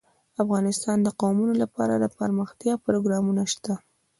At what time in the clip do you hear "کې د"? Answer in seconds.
0.99-1.09